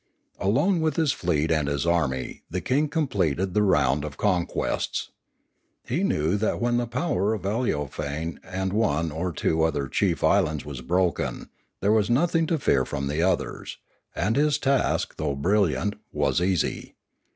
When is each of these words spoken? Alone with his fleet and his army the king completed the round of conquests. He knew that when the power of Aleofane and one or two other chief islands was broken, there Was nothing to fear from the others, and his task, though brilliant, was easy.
Alone 0.39 0.81
with 0.81 0.95
his 0.95 1.11
fleet 1.11 1.51
and 1.51 1.67
his 1.67 1.85
army 1.85 2.41
the 2.49 2.59
king 2.59 2.87
completed 2.89 3.53
the 3.53 3.61
round 3.61 4.03
of 4.03 4.17
conquests. 4.17 5.11
He 5.83 6.03
knew 6.03 6.37
that 6.37 6.59
when 6.59 6.77
the 6.77 6.87
power 6.87 7.35
of 7.35 7.43
Aleofane 7.43 8.39
and 8.43 8.73
one 8.73 9.11
or 9.11 9.31
two 9.31 9.61
other 9.61 9.87
chief 9.87 10.23
islands 10.23 10.65
was 10.65 10.81
broken, 10.81 11.51
there 11.81 11.91
Was 11.91 12.09
nothing 12.09 12.47
to 12.47 12.57
fear 12.57 12.83
from 12.83 13.05
the 13.09 13.21
others, 13.21 13.77
and 14.15 14.35
his 14.35 14.57
task, 14.57 15.17
though 15.17 15.35
brilliant, 15.35 15.93
was 16.11 16.41
easy. 16.41 16.95